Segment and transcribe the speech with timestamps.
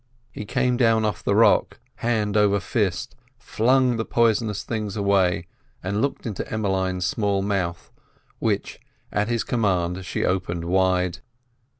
[0.31, 5.45] He came down off the rock, hand over fist, flung the poisonous things away,
[5.83, 7.91] and looked into Emmeline's small mouth,
[8.39, 8.79] which
[9.11, 11.19] at his command she opened wide.